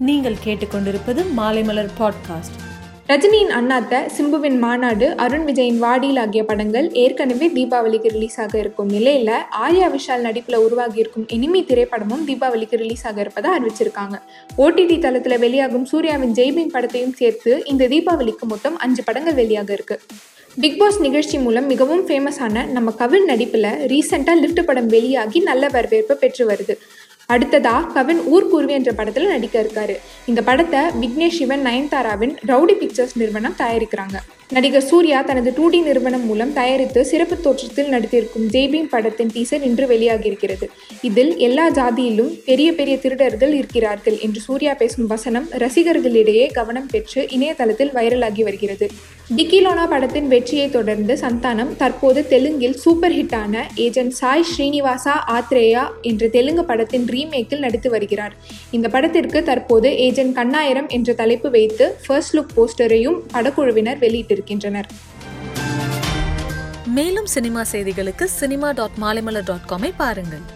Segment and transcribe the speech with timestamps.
[0.00, 2.56] நீங்கள் கேட்டுக்கொண்டிருப்பது மாலைமலர் பாட்காஸ்ட்
[3.08, 9.38] ரஜினியின் அண்ணாத்த சிம்புவின் மாநாடு அருண் விஜயின் வாடியில் ஆகிய படங்கள் ஏற்கனவே தீபாவளிக்கு ரிலீஸ் ஆக இருக்கும் நிலையில
[9.68, 14.20] ஆர்யா விஷால் நடிப்பில் உருவாகி இருக்கும் திரைப்படமும் தீபாவளிக்கு ரிலீஸ் ஆக இருப்பதை அறிவிச்சிருக்காங்க.
[14.58, 20.00] ஓடிடி தளத்தில் வெளியாகும் சூர்யாவின் ஜெய்பீம் படத்தையும் சேர்த்து இந்த தீபாவளிக்கு மொத்தம் அஞ்சு படங்கள் வெளியாக இருக்கு.
[20.60, 26.16] பிக் பாஸ் நிகழ்ச்சி மூலம் மிகவும் ஃபேமஸான நம்ம கவின் நடிப்பில் ரீசெண்டாக லிஃப்ட் படம் வெளியாகி நல்ல வரவேற்பு
[26.16, 26.76] பெற்று வருது.
[27.34, 29.94] அடுத்ததா கவின் ஊர்கூர்வி என்ற படத்தில் நடிக்க இருக்காரு.
[30.30, 34.16] இந்த படத்தை விக்னேஷ் சிவன் நயன்தாராவின் ரவுடி பிக்சர்ஸ் நிறுவனம் தயாரிக்கிறாங்க.
[34.56, 39.86] நடிகர் சூர்யா தனது டூ டி நிறுவனம் மூலம் தயாரித்து சிறப்பு தோற்றத்தில் நடித்திருக்கும் ஜெய்பீம் படத்தின் டீசர் இன்று
[39.86, 40.68] வெளியாகியிருக்கிறது.
[41.02, 47.94] இதில் எல்லா ஜாதியிலும் பெரிய பெரிய திருடர்கள் இருக்கிறார்கள் என்று சூர்யா பேசும் வசனம் ரசிகர்களிடையே கவனம் பெற்று இணையதளத்தில்
[47.98, 48.88] வைரலாகி வருகிறது.
[49.34, 56.64] டிக்கிலோனா படத்தின் வெற்றியை தொடர்ந்து சந்தானம் தற்போது தெலுங்கில் சூப்பர் ஹிட்டான ஏஜென்ட் சாய் ஸ்ரீனிவாசா ஆத்ரேயா என்ற தெலுங்கு
[56.64, 58.36] படத்தின் ரீமேக்கில் நடித்து வருகிறார்.
[58.70, 64.88] இந்த படத்திற்கு தற்போது ஏஜென்ட் கண்ணாயிரம் என்ற தலைப்பு வைத்து ஃபர்ஸ்ட் லுக் போஸ்டரையும் படக்குழுவினர் வெளியிட்டிருக்கின்றனர்.
[66.84, 70.46] மேலும் சினிமா செய்திகளுக்கு சினிமா டாட் மாலைமலர் டாட் காமை பாருங்கள்.